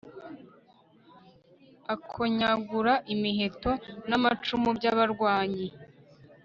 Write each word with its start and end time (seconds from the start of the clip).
akonyagura 1.93 2.93
imiheto 3.13 3.71
n'amacumu 4.09 4.69
by'abarwanyi 4.77 5.67